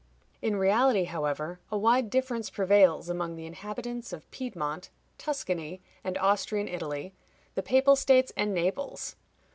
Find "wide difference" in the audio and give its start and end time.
1.77-2.49